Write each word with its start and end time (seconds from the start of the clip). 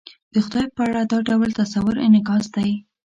د 0.33 0.35
خدای 0.45 0.65
په 0.75 0.81
اړه 0.89 1.01
دا 1.11 1.19
ډول 1.29 1.49
تصور 1.61 1.95
انعکاس 2.07 2.45
دی. 2.55 2.69